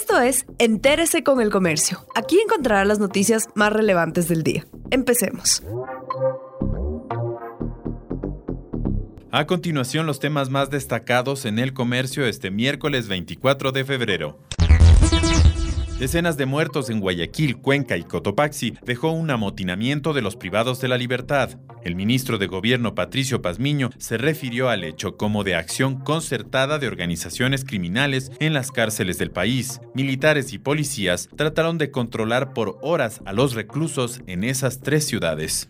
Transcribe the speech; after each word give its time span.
Esto 0.00 0.20
es 0.20 0.46
Entérese 0.58 1.24
con 1.24 1.40
el 1.40 1.50
Comercio. 1.50 2.06
Aquí 2.14 2.38
encontrará 2.38 2.84
las 2.84 3.00
noticias 3.00 3.48
más 3.56 3.72
relevantes 3.72 4.28
del 4.28 4.44
día. 4.44 4.64
Empecemos. 4.92 5.60
A 9.32 9.46
continuación, 9.48 10.06
los 10.06 10.20
temas 10.20 10.50
más 10.50 10.70
destacados 10.70 11.44
en 11.46 11.58
el 11.58 11.72
comercio 11.72 12.24
este 12.26 12.52
miércoles 12.52 13.08
24 13.08 13.72
de 13.72 13.84
febrero. 13.84 14.38
Decenas 15.98 16.36
de 16.36 16.46
muertos 16.46 16.90
en 16.90 17.00
Guayaquil, 17.00 17.56
Cuenca 17.56 17.96
y 17.96 18.04
Cotopaxi 18.04 18.74
dejó 18.84 19.10
un 19.10 19.32
amotinamiento 19.32 20.12
de 20.12 20.22
los 20.22 20.36
privados 20.36 20.80
de 20.80 20.86
la 20.86 20.96
libertad. 20.96 21.58
El 21.82 21.96
ministro 21.96 22.38
de 22.38 22.46
Gobierno 22.46 22.94
Patricio 22.94 23.42
Pazmiño 23.42 23.90
se 23.98 24.16
refirió 24.16 24.68
al 24.68 24.84
hecho 24.84 25.16
como 25.16 25.42
de 25.42 25.56
acción 25.56 25.96
concertada 25.96 26.78
de 26.78 26.86
organizaciones 26.86 27.64
criminales 27.64 28.30
en 28.38 28.52
las 28.52 28.70
cárceles 28.70 29.18
del 29.18 29.32
país. 29.32 29.80
Militares 29.92 30.52
y 30.52 30.58
policías 30.58 31.28
trataron 31.34 31.78
de 31.78 31.90
controlar 31.90 32.52
por 32.52 32.78
horas 32.80 33.20
a 33.24 33.32
los 33.32 33.54
reclusos 33.54 34.20
en 34.28 34.44
esas 34.44 34.78
tres 34.78 35.04
ciudades. 35.04 35.68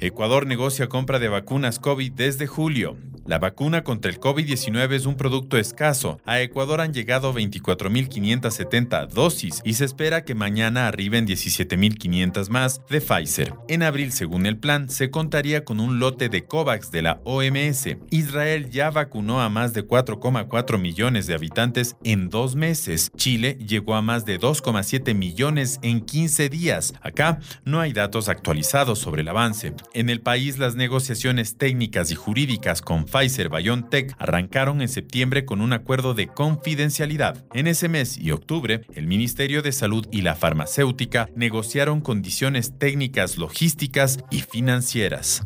Ecuador 0.00 0.46
negocia 0.46 0.86
compra 0.90 1.18
de 1.18 1.28
vacunas 1.28 1.78
COVID 1.78 2.12
desde 2.12 2.46
julio. 2.46 2.98
La 3.26 3.38
vacuna 3.38 3.84
contra 3.84 4.10
el 4.10 4.20
COVID-19 4.20 4.92
es 4.92 5.06
un 5.06 5.16
producto 5.16 5.56
escaso. 5.56 6.20
A 6.26 6.42
Ecuador 6.42 6.82
han 6.82 6.92
llegado 6.92 7.32
24.570 7.32 9.08
dosis 9.08 9.62
y 9.64 9.74
se 9.74 9.86
espera 9.86 10.24
que 10.24 10.34
mañana 10.34 10.88
arriben 10.88 11.26
17.500 11.26 12.50
más 12.50 12.82
de 12.90 13.00
Pfizer. 13.00 13.54
En 13.68 13.82
abril, 13.82 14.12
según 14.12 14.44
el 14.44 14.58
plan, 14.58 14.90
se 14.90 15.10
contaría 15.10 15.64
con 15.64 15.80
un 15.80 15.98
lote 15.98 16.28
de 16.28 16.44
COVAX 16.44 16.90
de 16.90 17.00
la 17.00 17.20
OMS. 17.24 17.96
Israel 18.10 18.68
ya 18.68 18.90
vacunó 18.90 19.40
a 19.40 19.48
más 19.48 19.72
de 19.72 19.86
4,4 19.86 20.78
millones 20.78 21.26
de 21.26 21.32
habitantes 21.32 21.96
en 22.04 22.28
dos 22.28 22.56
meses. 22.56 23.10
Chile 23.16 23.56
llegó 23.66 23.94
a 23.94 24.02
más 24.02 24.26
de 24.26 24.38
2,7 24.38 25.14
millones 25.14 25.78
en 25.80 26.02
15 26.02 26.50
días. 26.50 26.92
Acá 27.00 27.38
no 27.64 27.80
hay 27.80 27.94
datos 27.94 28.28
actualizados 28.28 28.98
sobre 28.98 29.22
el 29.22 29.28
avance. 29.28 29.72
En 29.94 30.10
el 30.10 30.20
país, 30.20 30.58
las 30.58 30.74
negociaciones 30.74 31.56
técnicas 31.56 32.10
y 32.10 32.16
jurídicas 32.16 32.82
con 32.82 33.06
Pfizer 33.14 33.48
BioNTech 33.48 34.12
arrancaron 34.18 34.82
en 34.82 34.88
septiembre 34.88 35.44
con 35.44 35.60
un 35.60 35.72
acuerdo 35.72 36.14
de 36.14 36.26
confidencialidad. 36.26 37.44
En 37.54 37.68
ese 37.68 37.88
mes 37.88 38.18
y 38.18 38.32
octubre, 38.32 38.80
el 38.92 39.06
Ministerio 39.06 39.62
de 39.62 39.70
Salud 39.70 40.04
y 40.10 40.22
la 40.22 40.34
farmacéutica 40.34 41.28
negociaron 41.36 42.00
condiciones 42.00 42.76
técnicas, 42.76 43.38
logísticas 43.38 44.18
y 44.32 44.40
financieras. 44.40 45.44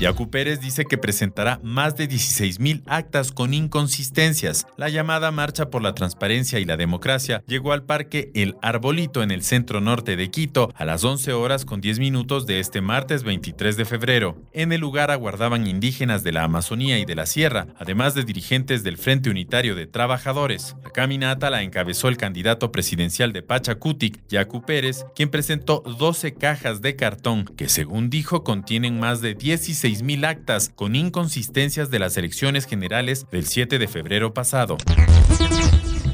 Yacu 0.00 0.30
Pérez 0.30 0.60
dice 0.60 0.84
que 0.84 0.96
presentará 0.96 1.58
más 1.64 1.96
de 1.96 2.08
16.000 2.08 2.84
actas 2.86 3.32
con 3.32 3.52
inconsistencias. 3.52 4.64
La 4.76 4.90
llamada 4.90 5.32
Marcha 5.32 5.70
por 5.70 5.82
la 5.82 5.92
Transparencia 5.92 6.60
y 6.60 6.64
la 6.64 6.76
Democracia 6.76 7.42
llegó 7.48 7.72
al 7.72 7.82
parque 7.82 8.30
El 8.32 8.54
Arbolito 8.62 9.24
en 9.24 9.32
el 9.32 9.42
centro 9.42 9.80
norte 9.80 10.14
de 10.14 10.30
Quito 10.30 10.72
a 10.76 10.84
las 10.84 11.02
11 11.02 11.32
horas 11.32 11.64
con 11.64 11.80
10 11.80 11.98
minutos 11.98 12.46
de 12.46 12.60
este 12.60 12.80
martes 12.80 13.24
23 13.24 13.76
de 13.76 13.84
febrero. 13.84 14.40
En 14.52 14.70
el 14.70 14.80
lugar 14.80 15.10
aguardaban 15.10 15.66
indígenas 15.66 16.22
de 16.22 16.30
la 16.30 16.44
Amazonía 16.44 17.00
y 17.00 17.04
de 17.04 17.16
la 17.16 17.26
Sierra, 17.26 17.66
además 17.76 18.14
de 18.14 18.22
dirigentes 18.22 18.84
del 18.84 18.98
Frente 18.98 19.30
Unitario 19.30 19.74
de 19.74 19.88
Trabajadores. 19.88 20.76
La 20.84 20.90
caminata 20.90 21.50
la 21.50 21.64
encabezó 21.64 22.06
el 22.06 22.16
candidato 22.16 22.70
presidencial 22.70 23.32
de 23.32 23.42
Pachacutic, 23.42 24.22
Yacu 24.28 24.62
Pérez, 24.62 25.06
quien 25.16 25.28
presentó 25.28 25.82
12 25.98 26.34
cajas 26.34 26.82
de 26.82 26.94
cartón 26.94 27.46
que 27.56 27.68
según 27.68 28.10
dijo 28.10 28.44
contienen 28.44 29.00
más 29.00 29.20
de 29.20 29.34
16 29.34 29.87
mil 30.02 30.24
actas 30.24 30.70
con 30.74 30.94
inconsistencias 30.94 31.90
de 31.90 31.98
las 31.98 32.16
elecciones 32.16 32.66
generales 32.66 33.26
del 33.30 33.46
7 33.46 33.78
de 33.78 33.88
febrero 33.88 34.34
pasado. 34.34 34.76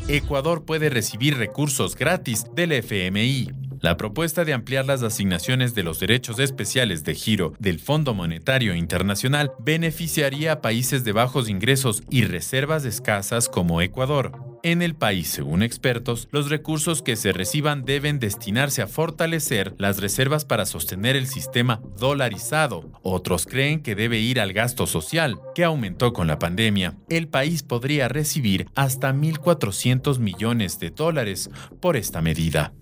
Ecuador 0.09 0.65
puede 0.65 0.91
recibir 0.91 1.37
recursos 1.37 1.97
gratis 1.97 2.45
del 2.55 2.73
FMI. 2.73 3.51
La 3.81 3.97
propuesta 3.97 4.45
de 4.45 4.55
ampliar 4.55 4.87
las 4.87 5.03
asignaciones 5.03 5.75
de 5.75 5.83
los 5.83 6.01
derechos 6.01 6.39
especiales 6.39 7.05
de 7.05 7.15
giro 7.15 7.53
del 7.59 7.81
Fondo 7.81 8.15
Monetario 8.15 8.75
Internacional 8.75 9.53
beneficiaría 9.59 10.53
a 10.53 10.61
países 10.63 11.05
de 11.05 11.13
bajos 11.13 11.49
ingresos 11.49 12.03
y 12.09 12.25
reservas 12.25 12.85
escasas 12.85 13.49
como 13.49 13.83
Ecuador. 13.83 14.54
En 14.65 14.81
el 14.81 14.95
país, 14.95 15.29
según 15.29 15.63
expertos, 15.63 16.27
los 16.33 16.49
recursos 16.49 17.03
que 17.03 17.17
se 17.17 17.35
reciban 17.35 17.85
deben 17.85 18.19
destinarse 18.19 18.81
a 18.81 18.87
fortalecer 18.87 19.75
las 19.77 20.01
reservas 20.01 20.47
para 20.47 20.65
sostener 20.65 21.17
el 21.17 21.27
sistema 21.27 21.83
dolarizado. 21.99 22.91
Otros 23.03 23.45
creen 23.45 23.83
que 23.83 23.95
debe 23.95 24.21
ir 24.21 24.41
al 24.41 24.55
gasto 24.55 24.87
social, 24.87 25.39
que 25.55 25.65
aumentó 25.65 26.15
con 26.15 26.29
la 26.29 26.39
pandemia. 26.39 26.97
El 27.11 27.29
país 27.29 27.63
podría 27.63 28.09
recibir 28.09 28.67
hasta 28.75 29.13
1.400 29.13 30.19
millones 30.19 30.79
de 30.79 30.89
dólares 30.89 31.51
por 31.83 31.99
esta 31.99 32.23
medida. 32.23 32.73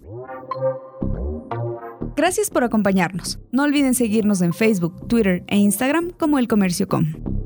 Gracias 2.15 2.48
por 2.48 2.62
acompañarnos. 2.62 3.41
No 3.50 3.65
olviden 3.65 3.94
seguirnos 3.94 4.41
en 4.41 4.54
Facebook, 4.54 5.09
Twitter 5.09 5.42
e 5.48 5.56
Instagram 5.56 6.12
como 6.12 6.38
El 6.38 6.47
Comercio 6.47 6.87
Com. 6.87 7.41